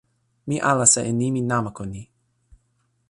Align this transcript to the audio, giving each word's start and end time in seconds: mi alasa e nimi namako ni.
mi 0.47 0.57
alasa 0.71 1.01
e 1.09 1.11
nimi 1.19 1.41
namako 1.41 1.83
ni. 1.91 2.01